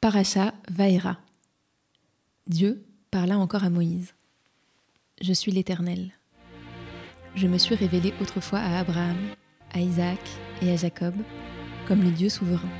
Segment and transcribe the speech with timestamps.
[0.00, 1.18] Paracha Vaera.
[2.46, 4.14] Dieu parla encore à Moïse.
[5.20, 6.12] Je suis l'Éternel.
[7.34, 9.16] Je me suis révélé autrefois à Abraham,
[9.72, 10.20] à Isaac
[10.62, 11.14] et à Jacob
[11.88, 12.70] comme le Dieu souverain.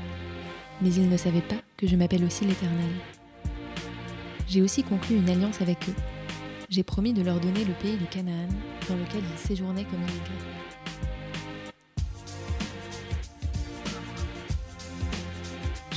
[0.81, 2.93] Mais ils ne savaient pas que je m'appelle aussi l'Éternel.
[4.47, 5.95] J'ai aussi conclu une alliance avec eux.
[6.69, 8.47] J'ai promis de leur donner le pays de Canaan
[8.87, 10.58] dans lequel ils séjournaient comme immigrés.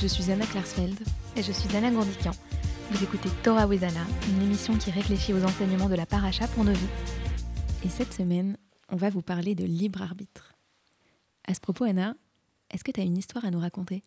[0.03, 0.99] Je suis Anna Klarsfeld.
[1.37, 2.31] Et je suis Anna Gourdikian.
[2.91, 6.65] Vous écoutez Torah with Anna, une émission qui réfléchit aux enseignements de la paracha pour
[6.65, 6.87] nos vies.
[7.85, 8.57] Et cette semaine,
[8.89, 10.55] on va vous parler de libre arbitre.
[11.47, 12.15] À ce propos, Anna,
[12.69, 14.03] est-ce que tu as une histoire à nous raconter?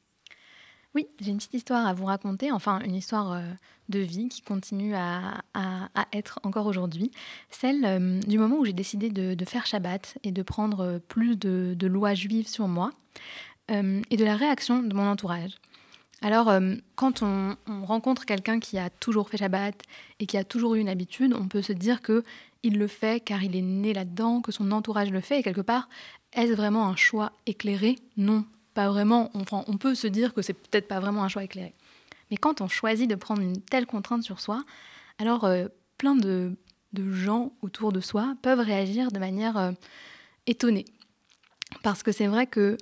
[0.95, 3.42] Oui, j'ai une petite histoire à vous raconter, enfin une histoire euh,
[3.89, 7.11] de vie qui continue à, à- à être encore aujourd'hui.
[7.51, 10.98] Celle euh, du moment où j'ai décidé de, de faire Shabbat et de prendre euh,
[10.98, 12.92] plus de, de lois juives sur moi
[13.70, 15.53] euh, et de la réaction de mon entourage.
[16.23, 19.80] Alors, euh, quand on, on rencontre quelqu'un qui a toujours fait Shabbat
[20.19, 22.25] et qui a toujours eu une habitude, on peut se dire que
[22.62, 25.61] il le fait car il est né là-dedans, que son entourage le fait, et quelque
[25.61, 25.89] part,
[26.33, 27.97] est-ce vraiment un choix éclairé?
[28.17, 28.44] Non,
[28.75, 29.31] pas vraiment.
[29.34, 31.75] On peut se dire que c'est peut-être pas vraiment un choix éclairé.
[32.31, 34.64] Mais quand on choisit de prendre une telle contrainte sur soi,
[35.19, 36.56] alors euh, plein de,
[36.92, 39.72] de gens autour de soi peuvent réagir de manière euh,
[40.47, 40.87] étonnée.
[41.83, 42.77] Parce que c'est vrai que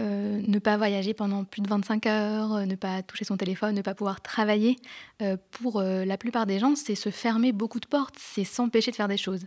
[0.00, 3.76] euh, ne pas voyager pendant plus de 25 heures, euh, ne pas toucher son téléphone,
[3.76, 4.76] ne pas pouvoir travailler,
[5.22, 8.96] euh, pour la plupart des gens, c'est se fermer beaucoup de portes, c'est s'empêcher de
[8.96, 9.46] faire des choses.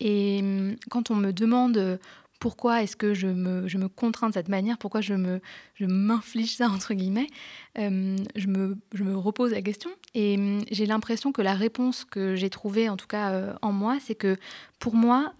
[0.00, 1.98] Et hum, quand on me demande
[2.40, 5.40] pourquoi est-ce que je me, je me contrains de cette manière, pourquoi je me
[5.76, 7.28] je m'inflige ça entre guillemets,
[7.76, 12.36] je, me, je me repose la question et hum, j'ai l'impression que la réponse que
[12.36, 14.36] j'ai trouvée, en tout cas en moi, c'est que
[14.78, 15.32] pour moi,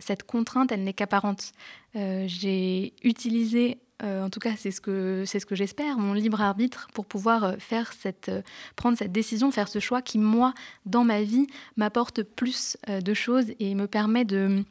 [0.00, 1.52] cette contrainte, elle n'est qu'apparente.
[1.94, 7.06] J'ai utilisé, en tout cas c'est ce que, ce que j'espère, mon libre arbitre pour
[7.06, 8.42] pouvoir euh, faire cette, euh,
[8.76, 10.54] prendre cette décision, faire ce choix qui, moi,
[10.86, 11.46] dans ma vie,
[11.76, 14.64] m'apporte plus euh, de choses et me permet de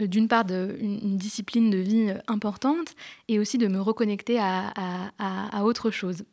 [0.00, 2.94] euh, d'une part de, une, discipline de vie euh, importante
[3.28, 4.72] et aussi de me reconnecter à,
[5.18, 6.24] à- autre chose.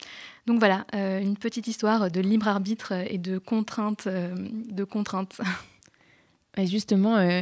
[0.45, 4.07] Donc voilà, euh, une petite histoire de libre arbitre et de contraintes.
[4.07, 4.35] euh,
[4.69, 5.38] de contraintes.
[6.57, 7.41] Et justement, euh,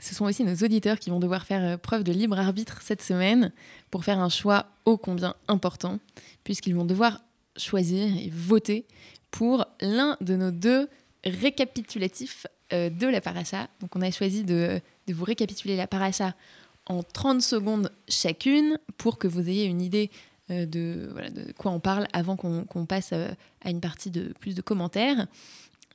[0.00, 3.02] ce sont aussi nos auditeurs qui vont devoir faire euh, preuve de libre arbitre cette
[3.02, 3.52] semaine
[3.90, 5.98] pour faire un choix ô combien important,
[6.44, 7.20] puisqu'ils vont devoir
[7.56, 8.86] choisir et voter
[9.30, 10.88] pour l'un de nos deux
[11.24, 13.68] récapitulatifs euh, de la paracha.
[13.80, 16.34] Donc on a choisi de, vous récapituler la paracha
[16.86, 20.10] en 30 secondes chacune pour que vous ayez une idée
[20.50, 21.10] euh, de,
[21.58, 25.26] quoi on parle avant qu'on passe à une partie de plus de commentaires.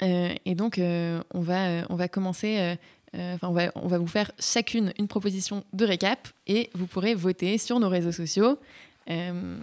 [0.01, 2.77] Et donc, on, va, on va commencer,
[3.15, 7.13] euh, on, va, on va vous faire chacune une proposition de récap et vous pourrez
[7.13, 8.59] voter sur nos réseaux sociaux
[9.09, 9.57] euh,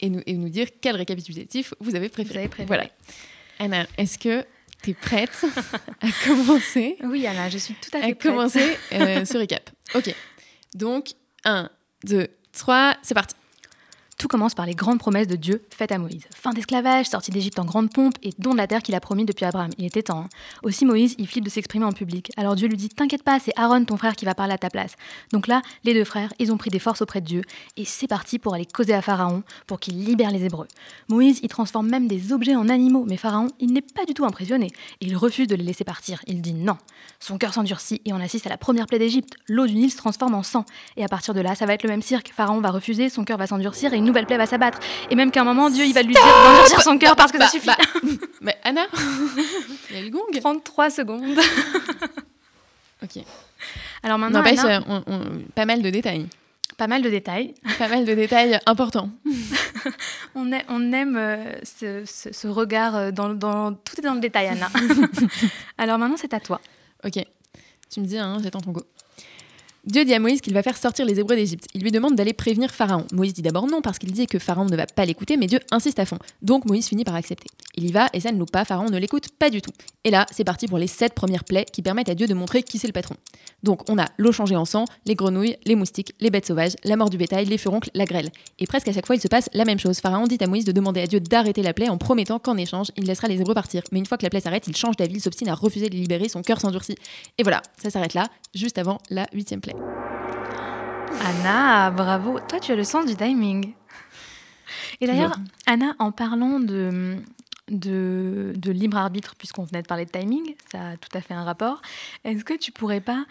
[0.00, 2.32] et, nous, et nous dire quel récapitulatif vous avez préféré.
[2.34, 2.66] Vous avez préféré.
[2.66, 2.86] Voilà.
[3.58, 4.44] Anna, est-ce que
[4.82, 5.44] tu es prête
[6.00, 8.22] à commencer, Oui, Anna, je suis tout à à fait prête.
[8.32, 9.70] commencer euh, ce récap?
[9.94, 10.14] Ok.
[10.74, 11.10] Donc,
[11.44, 11.70] 1,
[12.04, 13.34] 2, 3, c'est parti.
[14.18, 16.22] Tout commence par les grandes promesses de Dieu faites à Moïse.
[16.34, 19.26] Fin d'esclavage, sortie d'Égypte en grande pompe et don de la terre qu'il a promis
[19.26, 19.70] depuis Abraham.
[19.76, 20.20] Il était temps.
[20.20, 20.28] hein.
[20.62, 22.30] Aussi Moïse, il flippe de s'exprimer en public.
[22.38, 24.70] Alors Dieu lui dit T'inquiète pas, c'est Aaron, ton frère, qui va parler à ta
[24.70, 24.94] place.
[25.34, 27.42] Donc là, les deux frères, ils ont pris des forces auprès de Dieu
[27.76, 30.68] et c'est parti pour aller causer à Pharaon pour qu'il libère les Hébreux.
[31.08, 34.24] Moïse, il transforme même des objets en animaux, mais Pharaon, il n'est pas du tout
[34.24, 34.70] impressionné.
[35.02, 36.22] Il refuse de les laisser partir.
[36.26, 36.78] Il dit non.
[37.20, 39.34] Son cœur s'endurcit et on assiste à la première plaie d'Égypte.
[39.46, 40.64] L'eau du Nil se transforme en sang.
[40.96, 42.32] Et à partir de là, ça va être le même cirque.
[42.34, 44.78] Pharaon va refuser, son cœur va s'endurcir et nouvelle plaie va s'abattre.
[45.10, 47.38] Et même qu'à un moment, Dieu, il va lui dire d'endurcir son cœur parce que
[47.38, 47.66] Bah, ça suffit.
[47.66, 47.76] bah,
[48.40, 48.86] mais Anna,
[49.90, 50.20] il y a le gong.
[50.40, 51.38] 33 secondes.
[53.02, 53.22] Ok.
[54.02, 55.20] Alors maintenant, N'empêche, Anna, on- on-
[55.54, 56.26] pas mal de détails.
[56.78, 57.54] pas mal de détails.
[57.78, 59.10] Pas mal de détails importants.
[60.34, 60.50] On,
[60.92, 64.68] aime euh, ce, ce- ce regard euh, dans, dans- Tout est dans le détail, Anna.
[65.78, 66.60] Alors maintenant, c'est à toi.
[67.04, 67.22] Ok.
[67.90, 68.82] Tu me dis, hein, j'attends ton go.
[69.86, 71.66] Dieu dit à Moïse qu'il va faire sortir les Hébreux d'Égypte.
[71.72, 73.06] Il lui demande d'aller prévenir Pharaon.
[73.12, 75.60] Moïse dit d'abord non parce qu'il dit que Pharaon ne va pas l'écouter, mais Dieu
[75.70, 76.18] insiste à fond.
[76.42, 77.46] Donc Moïse finit par accepter.
[77.76, 79.70] Il y va et ça ne loupe pas, Pharaon ne l'écoute pas du tout.
[80.02, 82.64] Et là, c'est parti pour les sept premières plaies qui permettent à Dieu de montrer
[82.64, 83.14] qui c'est le patron.
[83.62, 86.96] Donc on a l'eau changée en sang, les grenouilles, les moustiques, les bêtes sauvages, la
[86.96, 88.30] mort du bétail, les furoncles, la grêle.
[88.58, 90.00] Et presque à chaque fois, il se passe la même chose.
[90.00, 92.88] Pharaon dit à Moïse de demander à Dieu d'arrêter la plaie en promettant qu'en échange,
[92.96, 93.82] il laissera les Hébreux partir.
[93.92, 95.94] Mais une fois que la plaie s'arrête, il change d'avis, il s'obstine à refuser de
[95.94, 96.96] libérer, son cœur s'endurcit.
[97.38, 99.75] Et voilà, ça s'arrête là, juste avant la huitième plaie.
[101.24, 102.38] Anna, bravo.
[102.48, 103.74] Toi, tu as le sens du timing.
[105.00, 105.36] Et d'ailleurs.
[105.66, 107.16] Anna, en parlant de,
[107.68, 111.34] de, de libre arbitre, puisqu'on venait de parler de timing, ça a tout à fait
[111.34, 111.82] un rapport,
[112.24, 113.26] est-ce que tu pourrais pas,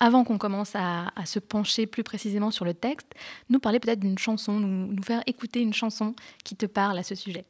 [0.00, 3.08] avant qu'on commence à, à se pencher plus précisément sur le texte,
[3.50, 7.02] nous parler peut-être d'une chanson, nous, nous faire écouter une chanson qui te parle à
[7.02, 7.44] ce sujet?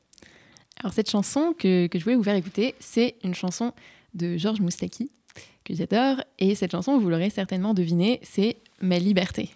[0.80, 3.72] Alors cette chanson que, que je voulais vous faire écouter, c'est une chanson
[4.14, 5.10] de Georges Moustaki
[5.64, 6.22] que j'adore.
[6.38, 9.50] Et cette chanson, vous l'aurez certainement deviné, c'est Ma liberté.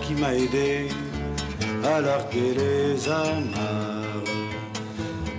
[0.00, 0.88] Qui m'as aidé
[1.84, 4.30] à larguer les amarres.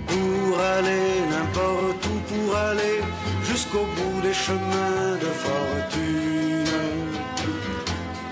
[0.06, 3.00] Pour aller n'importe où, pour aller
[3.44, 6.64] jusqu'au bout des chemins de fortune.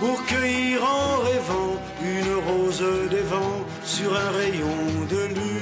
[0.00, 4.80] Pour cueillir en rêvant une rose des vents sur un rayon
[5.10, 5.52] de lune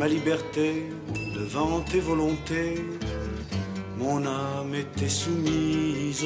[0.00, 0.86] ma liberté
[1.36, 2.82] devant tes volontés.
[3.98, 6.24] Mon âme était soumise,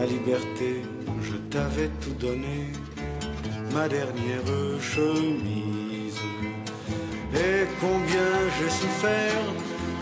[0.00, 0.82] ma liberté,
[1.22, 2.72] je t'avais tout donné,
[3.74, 4.48] ma dernière
[4.80, 6.20] chemise.
[7.34, 9.44] Et combien j'ai souffert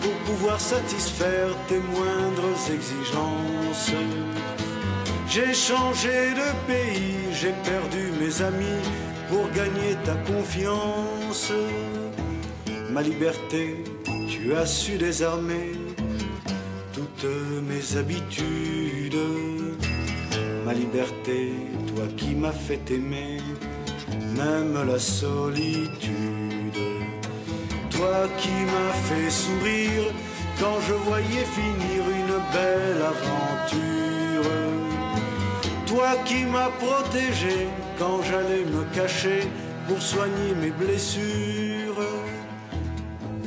[0.00, 3.90] pour pouvoir satisfaire tes moindres exigences.
[5.28, 8.82] J'ai changé de pays, j'ai perdu mes amis
[9.28, 11.52] pour gagner ta confiance
[12.90, 13.84] ma liberté,
[14.28, 15.72] tu as su désarmer
[16.92, 17.30] toutes
[17.68, 19.16] mes habitudes.
[20.68, 21.54] Ma liberté,
[21.86, 23.38] toi qui m'as fait aimer,
[24.36, 26.82] même la solitude.
[27.88, 30.12] Toi qui m'as fait sourire
[30.60, 34.50] quand je voyais finir une belle aventure.
[35.86, 37.66] Toi qui m'as protégé
[37.98, 39.48] quand j'allais me cacher
[39.86, 42.04] pour soigner mes blessures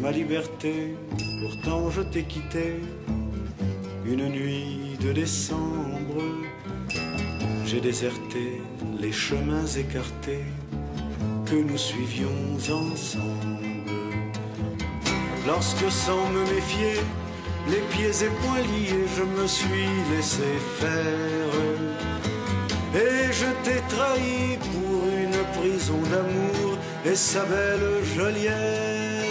[0.01, 0.95] ma liberté,
[1.43, 2.79] pourtant je t'ai quitté
[4.07, 6.23] une nuit de décembre.
[7.71, 8.61] J'ai déserté
[8.99, 10.43] les chemins écartés
[11.45, 13.85] que nous suivions ensemble.
[15.47, 16.99] Lorsque sans me méfier,
[17.69, 20.51] les pieds liés, je me suis laissé
[20.81, 21.53] faire.
[22.93, 29.21] Et je t'ai trahi pour une prison d'amour et sa belle geôlière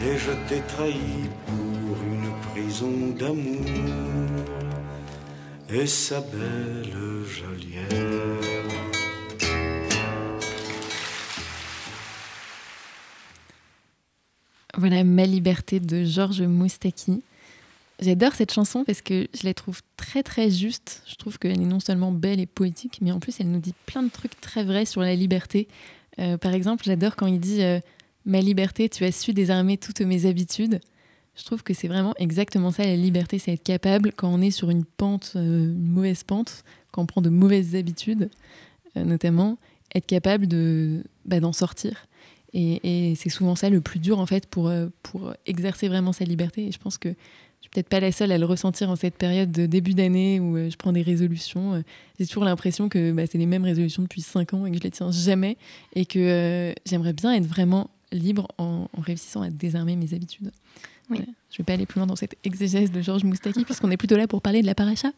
[0.00, 4.05] et je t'ai trahi pour une prison d'amour
[5.70, 6.86] et sa belle.
[14.78, 17.22] Voilà Ma liberté de Georges Moustaki.
[17.98, 21.02] J'adore cette chanson parce que je la trouve très très juste.
[21.06, 23.74] Je trouve qu'elle est non seulement belle et poétique, mais en plus elle nous dit
[23.86, 25.66] plein de trucs très vrais sur la liberté.
[26.18, 27.80] Euh, par exemple, j'adore quand il dit euh,
[28.26, 30.80] Ma liberté, tu as su désarmer toutes mes habitudes.
[31.36, 34.50] Je trouve que c'est vraiment exactement ça, la liberté, c'est être capable, quand on est
[34.50, 38.30] sur une pente, euh, une mauvaise pente, quand on prend de mauvaises habitudes,
[38.96, 39.58] euh, notamment,
[39.94, 42.06] être capable de bah, d'en sortir.
[42.54, 46.24] Et, c'est souvent ça le plus dur, en fait, pour, euh, pour exercer vraiment sa
[46.24, 46.68] liberté.
[46.68, 47.14] Et je pense que je
[47.60, 50.56] suis peut-être pas la seule à le ressentir en cette période de début d'année où
[50.56, 51.82] je prends des résolutions.
[52.18, 54.82] J'ai toujours l'impression que bah, c'est les mêmes résolutions depuis 5 ans et que je
[54.82, 55.58] les tiens jamais.
[55.94, 60.50] Et que j'aimerais bien être vraiment libre en, réussissant à désarmer mes habitudes.
[61.10, 61.18] Oui.
[61.18, 63.96] je ne vais pas aller plus loin dans cette exégèse de Georges Moustaki, puisqu'on est
[63.96, 65.08] plutôt là pour parler de la paracha.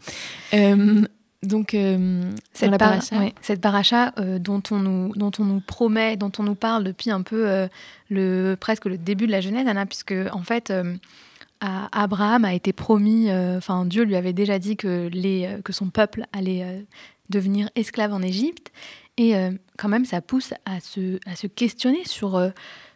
[0.55, 1.03] Euh,
[1.43, 3.17] donc, euh, cette, paracha.
[3.41, 7.11] cette paracha euh, dont, on nous, dont on nous promet, dont on nous parle depuis
[7.11, 7.69] un peu
[8.11, 10.73] le, presque le début de la Genèse, Anna, puisque en fait,
[11.61, 16.25] Abraham a été promis, enfin Dieu lui avait déjà dit que, les, que son peuple
[16.33, 16.85] allait
[17.31, 18.73] devenir esclave en Égypte.
[19.17, 19.35] Et
[19.77, 22.41] quand même, ça pousse à se, à se questionner sur,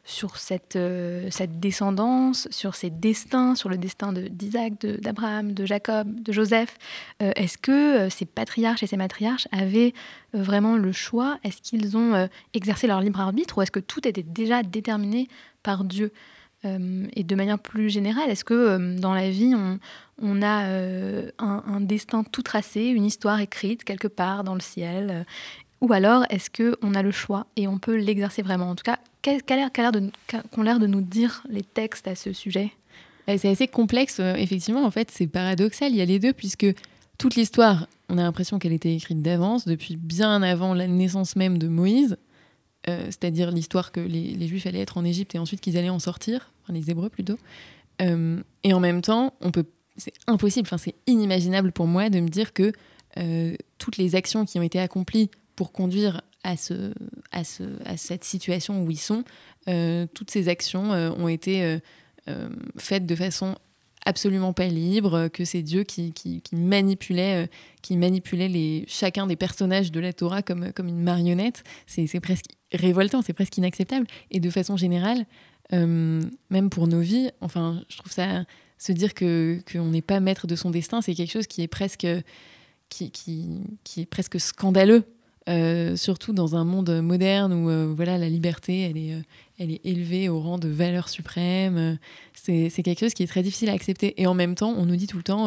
[0.05, 6.23] sur cette, euh, cette descendance, sur ses destins, sur le destin d'Isaac, d'Abraham, de, Jacob,
[6.23, 6.77] de Joseph.
[7.21, 9.95] Est-ce que ces patriarches et ces matriarches avaient
[10.33, 11.39] vraiment le choix?
[11.45, 15.29] Est-ce qu'ils ont exercé leur libre arbitre ou est-ce que tout était déjà déterminé
[15.63, 16.13] par Dieu?
[16.65, 19.55] Et de manière plus générale, est-ce que dans la vie,
[20.21, 20.67] on, a
[21.39, 25.27] un, destin tout tracé, une histoire écrite quelque part dans le ciel
[25.83, 28.71] ou alors, est-ce qu'on a le choix et on peut l'exercer vraiment?
[28.71, 32.71] En tout cas, qu'ont l'air de nous dire les textes à ce sujet?
[33.27, 34.85] C'est assez complexe, euh, effectivement.
[34.85, 35.91] En fait, c'est paradoxal.
[35.91, 36.67] Il y a les deux, puisque
[37.19, 41.59] toute l'histoire, on a l'impression qu'elle était écrite d'avance, depuis bien avant la naissance même
[41.59, 42.17] de Moïse.
[42.89, 45.99] Euh, c'est-à-dire l'histoire que les, Juifs allaient être en Égypte et ensuite qu'ils allaient en
[45.99, 47.39] sortir, enfin les Hébreux plutôt.
[48.01, 52.21] Euh, et en même temps, on peut, c'est impossible, enfin c'est inimaginable pour moi de
[52.21, 52.73] me dire que
[53.77, 56.93] toutes les actions qui ont été accomplies pour conduire à, ce,
[57.31, 59.25] à, ce, à cette situation où ils sont,
[60.15, 61.79] toutes ces actions ont été
[62.77, 63.57] faites de façon
[64.05, 67.49] absolument pas libre, que c'est Dieu qui, qui, manipulait,
[67.83, 71.63] qui manipulait les, chacun des personnages de la Torah comme, comme une marionnette.
[71.87, 74.07] C'est presque révoltant, c'est presque inacceptable.
[74.31, 75.25] Et de façon générale,
[75.71, 78.45] même pour nos vies, enfin, je trouve ça
[78.79, 82.07] se dire qu'on n'est pas maître de son destin, c'est quelque chose qui est presque
[82.89, 83.49] qui, qui,
[83.85, 85.05] qui est presque scandaleux,
[85.49, 89.23] euh, surtout dans un monde moderne où euh, voilà la liberté elle est euh,
[89.59, 91.99] elle est élevée au rang de valeur suprême.
[92.35, 94.21] c'est quelque chose qui est très difficile à accepter.
[94.21, 95.47] Et en même temps, on nous dit tout le temps.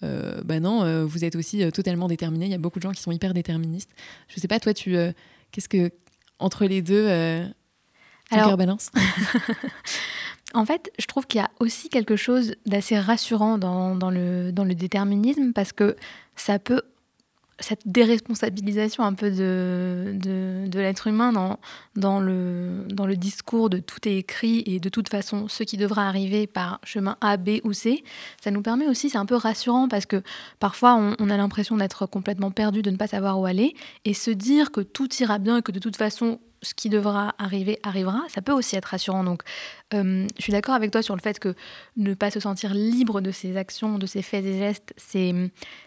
[0.00, 2.46] bah non, vous êtes aussi totalement déterminé.
[2.46, 3.90] Il y a beaucoup de gens qui sont hyper déterministes.
[4.28, 4.96] Je sais pas, toi, tu,
[5.50, 5.90] qu'est-ce que
[6.38, 7.08] entre les deux,
[8.30, 8.90] Alors, balance?
[10.54, 14.64] En fait, je trouve qu'il y a aussi quelque chose d'assez rassurant dans, le, dans
[14.64, 15.96] le déterminisme parce que
[16.36, 16.82] ça peut
[17.60, 21.58] cette déresponsabilisation un peu de, de, l'être humain dans,
[21.96, 25.76] dans, le, dans le discours de tout est écrit et de toute façon ce qui
[25.76, 28.02] devra arriver par chemin A, B ou C,
[28.42, 30.22] ça nous permet aussi, c'est un peu rassurant parce que
[30.58, 34.14] parfois on, on a l'impression d'être complètement perdu, de ne pas savoir où aller et
[34.14, 37.78] se dire que tout ira bien et que de toute façon ce qui devra arriver
[37.82, 39.24] arrivera, ça peut aussi être rassurant.
[39.24, 39.42] Donc,
[39.94, 41.54] euh, je suis d'accord avec toi sur le fait que
[41.96, 45.34] ne pas se sentir libre de ses actions, de ses faits et gestes, c'est,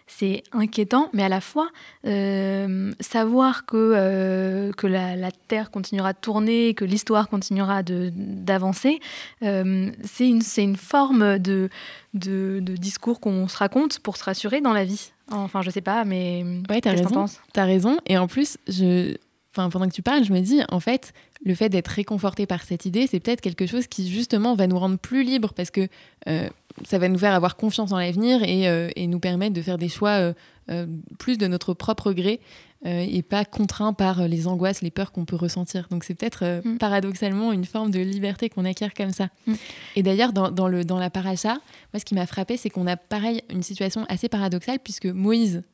[0.06, 1.70] c'est inquiétant, mais à la fois,
[2.06, 5.16] euh, savoir que, euh, que la,
[5.48, 9.00] Terre continuera de tourner, que l'histoire continuera de, d'avancer,
[9.40, 11.68] c'est, une, c'est une forme de,
[12.14, 15.12] de, de discours qu'on se raconte pour se rassurer dans la vie.
[15.30, 17.26] Enfin, je sais pas, mais ouais, t'as raison.
[17.52, 17.98] T'as raison.
[18.06, 19.16] Et en plus, je,
[19.56, 21.12] pendant que tu parles, je me dis, en fait,
[21.44, 24.78] le fait d'être réconforté par cette idée, c'est peut-être quelque chose qui, justement, va nous
[24.78, 25.88] rendre plus libres parce que
[26.28, 26.48] euh,
[26.84, 29.88] ça va nous faire avoir confiance en l'avenir et, euh, nous permettre de faire des
[29.88, 30.32] choix
[30.70, 30.86] euh,
[31.18, 32.40] plus de notre propre gré
[32.84, 35.88] et pas contraints par les angoisses, les peurs qu'on peut ressentir.
[35.90, 36.78] Donc, c'est peut-être mm.
[36.78, 39.28] paradoxalement une forme de liberté qu'on acquiert comme ça.
[39.48, 39.54] Mm.
[39.96, 41.54] Et d'ailleurs, dans, le, dans la paracha,
[41.92, 45.64] moi, ce qui m'a frappé, c'est qu'on a pareil une situation assez paradoxale puisque Moïse,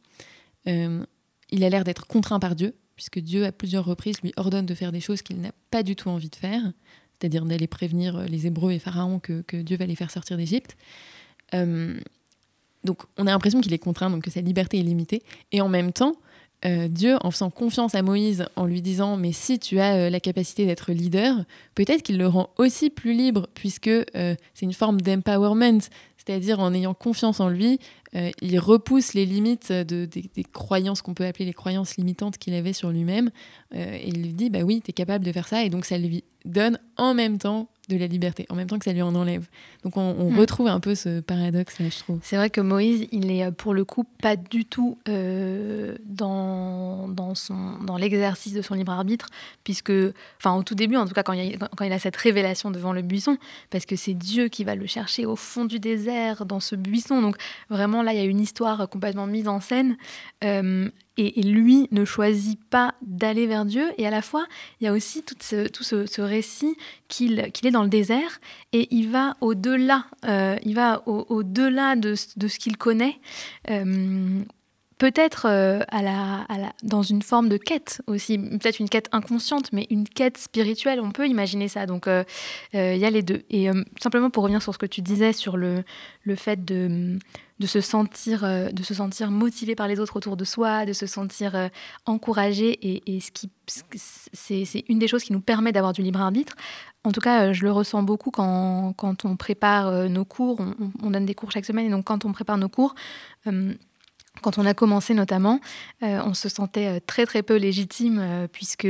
[0.64, 2.72] il a l'air d'être contraint par Dieu
[3.02, 5.96] puisque Dieu, à plusieurs reprises, lui ordonne de faire des choses qu'il n'a pas du
[5.96, 6.62] tout envie de faire,
[7.18, 10.76] c'est-à-dire d'aller prévenir euh, les Hébreux et Pharaon que, Dieu va les faire sortir d'Égypte.
[11.52, 11.98] Euh,
[12.84, 15.24] donc on a l'impression qu'il est contraint, donc que sa liberté est limitée.
[15.50, 16.14] Et en même temps,
[16.64, 20.20] euh, Dieu, en faisant confiance à Moïse, en lui disant Mais si tu as la
[20.20, 21.44] capacité d'être leader,
[21.74, 25.80] peut-être qu'il le rend aussi plus libre, puisque c'est une forme d'empowerment,
[26.24, 27.80] c'est-à-dire en ayant confiance en lui,
[28.14, 32.54] euh, il repousse les limites de, des, croyances qu'on peut appeler les croyances limitantes qu'il
[32.54, 33.30] avait sur lui-même.
[33.74, 35.64] Euh, et il lui dit, bah oui, tu es capable de faire ça.
[35.64, 38.84] Et donc ça lui donne en même temps de la liberté, en même temps que
[38.84, 39.48] ça lui en enlève.
[39.82, 40.38] Donc on, mm.
[40.38, 42.20] retrouve un peu ce paradoxe là, je trouve.
[42.22, 47.08] C'est vrai que Moïse, il est euh, pour le coup pas du tout euh, dans,
[47.08, 49.28] dans, son, dans l'exercice de son libre arbitre,
[49.64, 49.92] puisque,
[50.38, 52.70] enfin au tout début, en tout cas quand il, a, quand il a cette révélation
[52.70, 53.36] devant le buisson,
[53.70, 57.20] parce que c'est Dieu qui va le chercher au fond du désert, dans ce buisson.
[57.20, 57.36] Donc
[57.68, 59.96] vraiment là, il y a une histoire complètement mise en scène.
[60.44, 63.92] Euh, et, lui ne choisit pas d'aller vers Dieu.
[63.98, 64.46] Et à la fois,
[64.80, 66.76] il y a aussi tout ce, tout ce, récit
[67.08, 68.40] qu'il est dans le désert
[68.72, 73.18] et il va au-delà, euh, il va au-delà de, de, ce qu'il connaît.
[73.70, 74.42] Euh,
[75.02, 75.80] peut-être euh,
[76.84, 81.10] dans une forme de quête aussi, peut-être une quête inconsciente, mais une quête spirituelle, on
[81.10, 81.86] peut imaginer ça.
[81.86, 83.42] Donc il y a les deux.
[83.50, 83.68] Et
[84.00, 85.82] simplement pour revenir sur ce que tu disais sur le,
[86.22, 87.18] le fait de
[87.62, 90.92] de se sentir, euh, de se sentir motivé par les autres autour de soi, de
[90.92, 91.68] se sentir euh,
[92.06, 92.78] encouragé.
[92.82, 93.30] Et, ce
[94.64, 96.54] c'est, une des choses qui nous permet d'avoir du libre arbitre.
[97.04, 100.58] En tout cas, euh, je le ressens beaucoup quand, quand on prépare nos cours.
[101.02, 101.86] On, donne des cours chaque semaine.
[101.86, 102.94] Et donc, quand on prépare nos cours,
[104.40, 105.60] quand on a commencé notamment,
[106.00, 108.88] on se sentait très très peu légitime puisque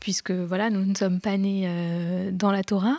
[0.00, 2.96] puisque voilà, nous ne sommes pas nés euh, dans la Torah.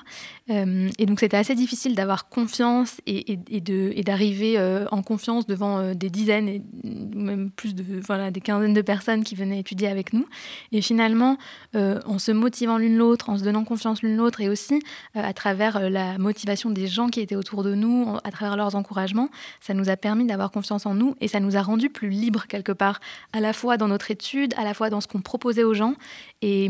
[0.50, 5.94] Euh, et donc c'était assez difficile d'avoir confiance et, et, d'arriver euh, en confiance devant
[5.96, 10.14] des dizaines, et même plus de voilà, des quinzaines de personnes qui venaient étudier avec
[10.14, 10.28] nous.
[10.72, 11.38] Et finalement,
[11.74, 14.82] en se motivant l'une l'autre, en se donnant confiance l'une l'autre, et aussi
[15.16, 19.30] à travers la motivation des gens qui étaient autour de nous, à travers leurs encouragements,
[19.60, 22.46] ça nous a permis d'avoir confiance en nous et ça nous a rendu plus libres
[22.48, 23.00] quelque part,
[23.34, 25.96] à la fois dans notre étude, à la fois dans ce qu'on proposait aux gens.
[26.42, 26.70] Et,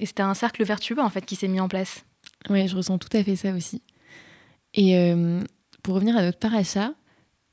[0.00, 2.04] c'était un cercle vertueux en fait qui s'est mis en place.
[2.50, 3.82] Oui, je ressens tout à fait ça aussi.
[4.74, 5.40] Et euh,
[5.82, 6.92] pour revenir à notre paracha,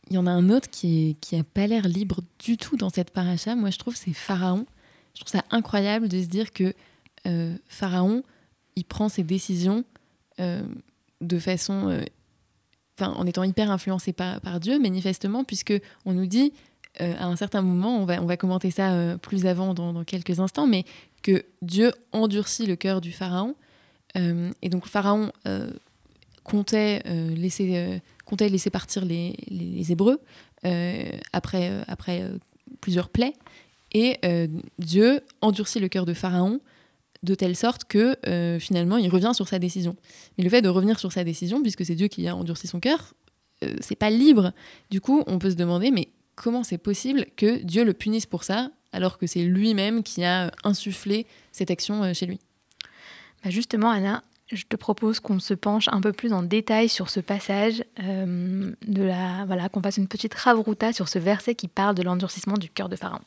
[0.10, 2.90] il y en a un autre qui, n'a qui pas l'air libre du tout dans
[2.90, 3.56] cette paracha.
[3.56, 4.66] Moi, je trouve c'est Pharaon.
[5.14, 6.74] Je trouve ça incroyable de se dire que
[7.28, 8.24] euh, Pharaon,
[8.76, 9.84] il prend ses décisions
[10.40, 10.64] euh,
[11.22, 12.02] de façon,
[12.98, 15.74] enfin, en étant hyper influencé par, par Dieu, manifestement, puisque
[16.06, 16.54] on nous dit
[17.00, 20.68] à un certain moment, on va, on va commenter ça plus avant dans, quelques instants,
[20.68, 20.84] mais
[21.22, 23.56] que Dieu endurcit le cœur du Pharaon.
[24.16, 25.32] et donc le Pharaon
[26.44, 30.20] comptait, laisser, comptait laisser partir les, les Hébreux
[31.32, 32.24] après, après
[32.82, 33.34] plusieurs plaies.
[33.94, 34.20] Et
[34.78, 36.60] Dieu endurcit le cœur de Pharaon
[37.24, 39.96] de telle sorte que euh, finalement il revient sur sa décision.
[40.38, 42.80] Mais le fait de revenir sur sa décision, puisque c'est Dieu qui a endurci son
[42.80, 43.14] cœur,
[43.64, 44.54] euh, c'est pas libre.
[44.90, 48.44] Du coup, on peut se demander, mais comment c'est possible que Dieu le punisse pour
[48.44, 52.40] ça, alors que c'est lui-même qui a insufflé cette action euh, chez lui
[53.44, 57.10] bah Justement, Anna, je te propose qu'on se penche un peu plus en détail sur
[57.10, 62.04] ce passage, la, voilà, qu'on fasse une petite ravruta sur ce verset qui parle de
[62.04, 63.22] l'endurcissement du cœur de Pharaon.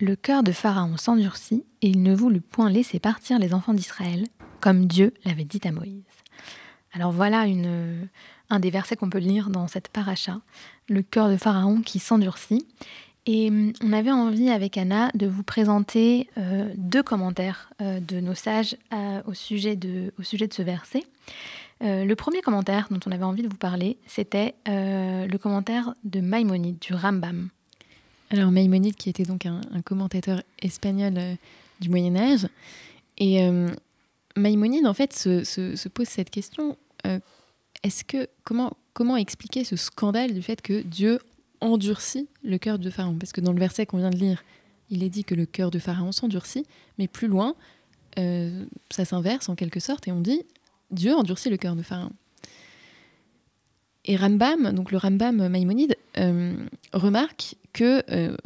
[0.00, 4.24] Le cœur de Pharaon s'endurcit et il ne voulut point laisser partir les enfants d'Israël,
[4.60, 6.04] comme Dieu l'avait dit à Moïse.
[6.92, 7.46] Alors voilà
[8.50, 10.40] un des versets qu'on peut lire dans cette paracha,
[10.88, 12.66] le cœur de Pharaon qui s'endurcit.
[13.26, 18.20] Et hum, on avait envie avec Anna de vous présenter euh, deux commentaires euh, de
[18.20, 21.04] nos sages euh, au, sujet de, au sujet de ce verset.
[21.80, 26.78] le premier commentaire dont on avait envie de vous parler, c'était le commentaire de Maïmonide,
[26.78, 27.48] du Rambam.
[28.30, 31.14] Alors Maïmonide, qui était donc un, commentateur espagnol
[31.80, 32.46] du Moyen Âge,
[33.20, 33.68] et euh,
[34.40, 37.18] Maïmonide en fait se, pose cette question euh,
[37.82, 41.20] est-ce que comment comment expliquer ce scandale du fait que Dieu
[41.60, 43.16] endurcit le cœur de Pharaon?
[43.18, 44.42] Parce que dans le verset qu'on vient de lire,
[44.90, 46.66] il est dit que le cœur de Pharaon s'endurcit,
[46.98, 47.54] mais plus loin,
[48.16, 50.42] ça s'inverse en quelque sorte et on dit
[50.90, 52.12] Dieu endurcit le cœur de Pharaon.
[54.04, 55.96] Et Rambam, donc le Rambam Maïmonide,
[56.92, 58.36] remarque que euh,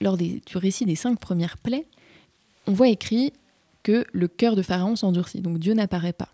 [0.00, 1.86] lors du récit des cinq premières plaies,
[2.66, 3.32] on voit écrit
[3.84, 6.30] que le cœur de Pharaon s'endurcit, donc Dieu n'apparaît pas.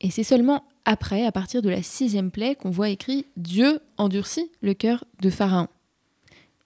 [0.00, 4.50] Et c'est seulement après, à partir de la sixième plaie, qu'on voit écrit Dieu endurcit
[4.62, 5.68] le cœur de Pharaon.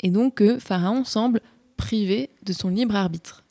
[0.01, 1.41] Et donc que Pharaon semble
[1.77, 3.43] privé de son libre arbitre.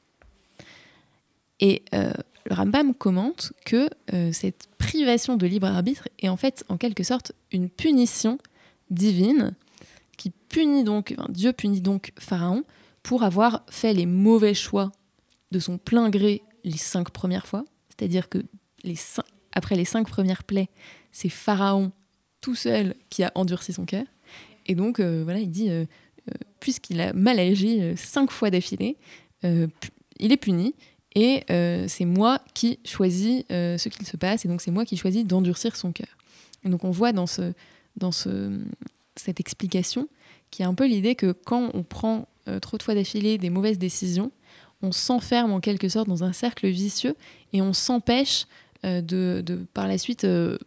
[1.59, 2.11] Et euh,
[2.45, 7.03] le Rambam commente que euh, cette privation de libre arbitre est en fait en quelque
[7.03, 8.37] sorte une punition
[8.89, 9.55] divine
[10.17, 12.63] qui punit donc, Dieu punit donc Pharaon
[13.01, 14.91] pour avoir fait les mauvais choix
[15.53, 17.63] de son plein gré les cinq premières fois.
[17.89, 18.39] C'est-à-dire que
[18.83, 18.97] les
[19.53, 20.69] après les cinq premières plaies,
[21.11, 21.91] c'est Pharaon
[22.41, 24.05] tout seul qui a endurci son cœur.
[24.65, 25.85] Et donc, euh, voilà, il dit, euh,
[26.29, 28.97] euh, puisqu'il a mal agi cinq fois d'affilée,
[29.43, 30.73] il est puni.
[31.15, 31.43] Et
[31.87, 34.45] c'est moi qui choisis ce qu'il se passe.
[34.45, 36.07] Et donc, c'est moi qui choisis d'endurcir son cœur.
[36.63, 37.53] Et donc, on voit dans ce,
[37.97, 38.57] dans ce,
[39.15, 40.07] cette explication,
[40.49, 42.27] qui est un peu l'idée que quand on prend
[42.61, 44.31] trop de fois d'affilée des mauvaises décisions,
[44.83, 47.15] on s'enferme en quelque sorte dans un cercle vicieux
[47.51, 48.45] et on s'empêche
[48.85, 49.43] euh, de,
[49.73, 50.57] par la suite euh,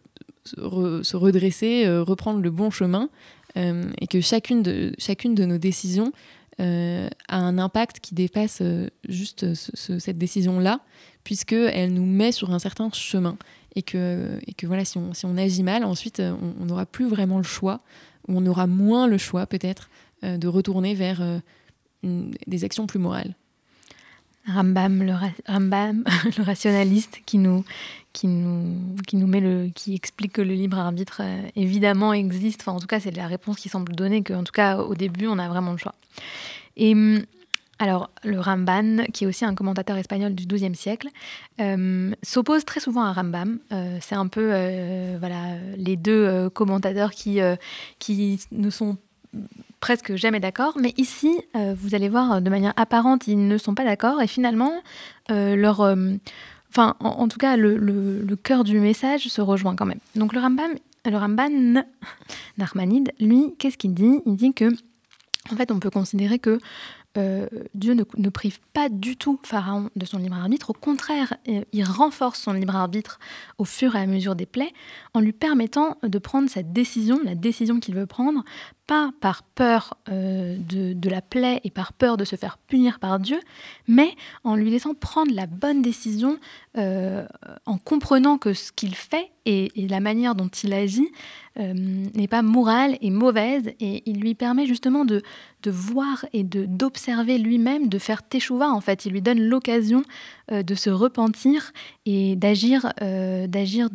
[0.43, 3.09] se, redresser, reprendre le bon chemin,
[3.55, 6.11] et que chacune de, chacune de nos décisions
[6.59, 8.61] a un impact qui dépasse
[9.09, 10.81] juste cette décision-là,
[11.23, 13.35] puisqu'elle nous met sur un certain chemin.
[13.75, 17.07] Et que, et que voilà, si on, si on agit mal, ensuite, on n'aura plus
[17.07, 17.81] vraiment le choix
[18.27, 19.89] on aura moins le choix peut-être
[20.23, 21.39] euh, de retourner vers euh,
[22.03, 23.35] des actions plus morales.
[24.47, 25.13] Rambam, le,
[25.47, 26.03] Rambam,
[26.37, 27.63] le rationaliste qui nous,
[28.13, 32.61] qui, nous, qui nous met le, qui explique que le libre arbitre euh, évidemment existe.
[32.61, 35.27] Enfin, en tout cas, c'est la réponse qui semble donner qu'en tout cas, au début,
[35.27, 35.95] on a vraiment le choix.
[36.75, 37.23] Et hum,
[37.79, 41.09] alors, le Ramban, qui est aussi un commentateur espagnol du XIIe siècle,
[41.61, 43.59] euh, s'oppose très souvent à Rambam.
[43.71, 47.39] Euh, c'est un peu euh, voilà, les deux commentateurs qui,
[47.99, 48.97] qui ne sont
[49.87, 50.77] presque jamais d'accord.
[50.77, 54.21] Mais ici, vous allez voir, de manière apparente, ils ne sont pas d'accord.
[54.21, 54.73] Et finalement,
[55.29, 55.79] leur...
[56.69, 59.99] Enfin, en, tout cas, le, cœur du message se rejoint quand même.
[60.15, 60.71] Donc le Rambam,
[61.05, 61.83] le Ramban
[62.57, 64.19] Narmanide, lui, qu'est-ce qu'il dit?
[64.25, 64.65] Il dit que,
[65.51, 66.59] en fait, on peut considérer que
[67.17, 70.69] euh, Dieu ne, prive pas du tout Pharaon de son libre arbitre.
[70.69, 73.19] Au contraire, euh, il renforce son libre arbitre
[73.57, 74.71] au fur et à mesure des plaies
[75.15, 78.43] en lui permettant de prendre cette décision, la décision qu'il veut prendre,
[78.87, 83.19] pas par peur euh, de, la plaie et par peur de se faire punir par
[83.19, 83.39] Dieu,
[83.87, 86.39] mais en lui laissant prendre la bonne décision,
[86.75, 91.09] en comprenant que ce qu'il fait et, la manière dont il agit
[91.55, 95.23] n'est pas morale et mauvaise, et il lui permet justement de,
[95.63, 99.05] de voir et de d'observer lui-même, de faire teshuva en fait.
[99.05, 100.03] Il lui donne l'occasion
[100.51, 101.71] euh, de se repentir
[102.05, 103.89] et d'agir euh, d'agir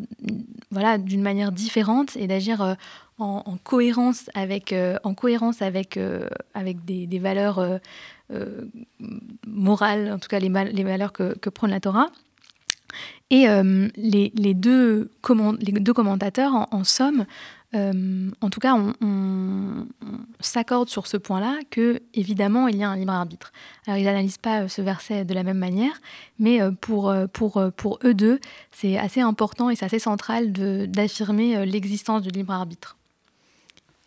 [0.70, 2.76] voilà d'une manière différente et d'agir
[3.22, 5.98] euh, en, cohérence avec en cohérence avec
[6.54, 7.80] avec des, valeurs
[9.46, 12.10] morales, en tout cas les, les valeurs que, que prône la Torah.
[13.30, 13.46] Et
[13.96, 15.10] les, deux
[15.60, 17.24] les deux commentateurs, en somme,
[17.74, 19.86] euh, en tout cas, on,
[20.40, 23.52] s'accorde sur ce point-là que, évidemment, il y a un libre arbitre.
[23.86, 26.00] Alors, ils n'analysent pas euh, ce verset de la même manière,
[26.38, 28.40] mais euh, pour, pour, pour eux deux,
[28.72, 32.96] c'est assez important et c'est assez central d'affirmer l'existence du libre arbitre.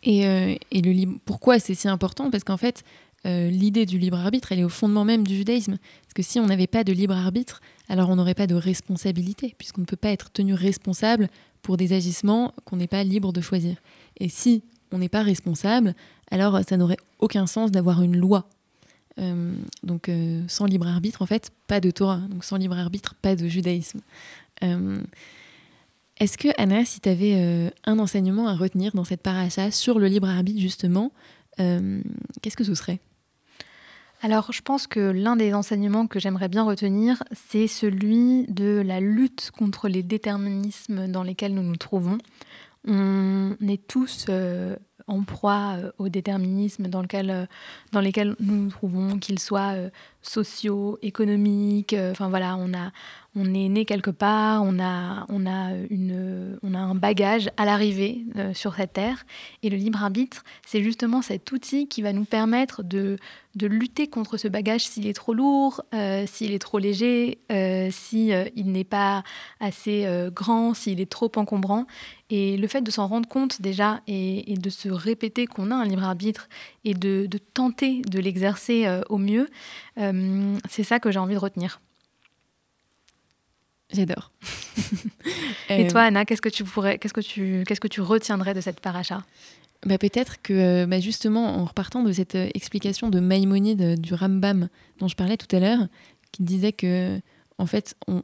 [0.06, 0.22] Et,
[0.70, 2.30] et le pourquoi c'est si important?
[2.30, 2.84] Parce qu'en fait,
[3.24, 5.78] l'idée du libre arbitre, elle est au fondement même du judaïsme.
[6.02, 9.54] Parce que si on n'avait pas de libre arbitre, alors on n'aurait pas de responsabilité,
[9.58, 11.28] puisqu'on ne peut pas être tenu responsable
[11.62, 13.76] pour des agissements qu'on n'est pas libre de choisir.
[14.18, 15.94] Et si on n'est pas responsable,
[16.30, 18.48] alors ça n'aurait aucun sens d'avoir une loi.
[19.18, 22.20] Euh, donc euh, sans libre arbitre, en fait, pas de Torah.
[22.30, 24.00] Donc sans libre arbitre, pas de judaïsme.
[26.20, 29.98] Euh, est-ce que, Anna, si tu avais un enseignement à retenir dans cette paracha sur
[29.98, 31.12] le libre arbitre, justement,
[31.58, 33.00] qu'est-ce que ce serait?
[34.22, 39.00] Alors, je pense que l'un des enseignements que j'aimerais bien retenir, c'est celui de la
[39.00, 42.18] lutte contre les déterminismes dans lesquels nous nous trouvons.
[42.86, 44.76] On est tous euh,
[45.06, 47.46] en proie euh, au déterminisme dans, lequel, euh,
[47.92, 49.74] dans lesquels nous nous trouvons, qu'ils soient
[50.22, 51.94] sociaux, économiques.
[52.10, 52.92] Enfin voilà, on, a,
[53.36, 57.66] on est né quelque part, on a, on a, une, on a un bagage à
[57.66, 59.26] l'arrivée euh, sur cette terre.
[59.62, 63.18] Et le libre arbitre, c'est justement cet outil qui va nous permettre de,
[63.54, 67.90] de lutter contre ce bagage s'il est trop lourd, euh, s'il est trop léger, euh,
[67.92, 69.22] s'il n'est pas
[69.60, 71.86] assez grand, s'il est trop encombrant.
[72.30, 75.84] Et le fait de s'en rendre compte déjà et, de se répéter qu'on a un
[75.84, 76.48] libre arbitre
[76.84, 79.48] et de tenter de l'exercer au mieux,
[79.96, 81.80] c'est ça que j'ai envie de retenir.
[83.92, 84.32] J'adore.
[85.68, 88.60] Et toi, Anna, qu'est-ce que tu pourrais, qu'est-ce que tu, qu'est-ce que tu retiendrais de
[88.60, 89.24] cette paracha?
[89.84, 94.14] Bah, peut-être que euh, bah, justement, en repartant de cette euh, explication de Maïmonide du
[94.14, 94.68] Rambam
[94.98, 95.86] dont je parlais tout à l'heure,
[96.32, 97.20] qui disait que
[97.58, 98.22] en fait, on,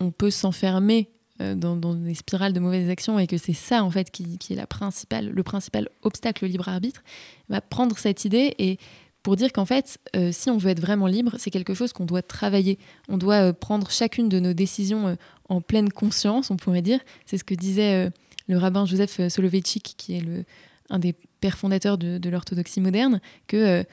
[0.00, 3.82] on peut s'enfermer euh, dans, dans, des spirales de mauvaises actions et que c'est ça
[3.82, 7.02] en fait qui, qui, est la principale, le principal obstacle au libre arbitre,
[7.48, 8.78] bah, prendre cette idée et
[9.22, 12.04] pour dire qu'en fait, euh, si on veut être vraiment libre, c'est quelque chose qu'on
[12.04, 12.78] doit travailler.
[13.08, 15.14] On doit euh, prendre chacune de nos décisions euh,
[15.48, 17.00] en pleine conscience, on pourrait dire.
[17.26, 18.10] C'est ce que disait
[18.48, 20.24] le rabbin Joseph Soloveitchik, qui est
[20.88, 23.84] un des pères fondateurs de, l'orthodoxie moderne, que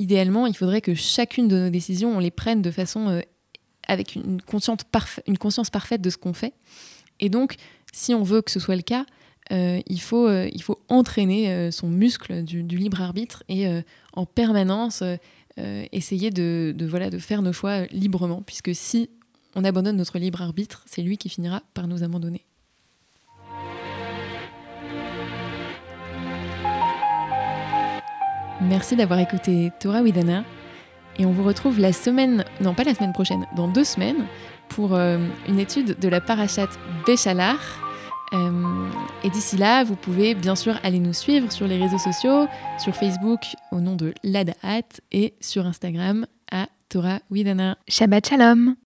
[0.00, 3.22] idéalement, il faudrait que chacune de nos décisions, on les prenne de façon
[3.86, 6.54] avec une une conscience parfaite de ce qu'on fait.
[7.20, 7.54] Et donc,
[7.92, 9.06] si on veut que ce soit le cas,
[9.50, 13.66] euh, il, faut, euh, il faut entraîner euh, son muscle du, libre arbitre et
[14.14, 15.02] en permanence
[15.92, 19.10] essayer de, voilà, de faire nos choix librement, puisque si
[19.54, 22.44] on abandonne notre libre arbitre, c'est lui qui finira par nous abandonner.
[28.62, 30.44] Merci d'avoir écouté Torah Widana.
[31.18, 34.24] Et on vous retrouve la semaine, non pas la semaine prochaine, dans deux semaines,
[34.70, 36.68] pour une étude de la parachat
[37.04, 37.58] Béchalar,
[39.24, 42.46] et d'ici là, vous pouvez bien sûr aller nous suivre sur les réseaux sociaux,
[42.78, 43.40] sur Facebook
[43.70, 47.78] au nom de Ladahat et sur Instagram à Torah Widana.
[47.88, 48.76] Shabbat Shalom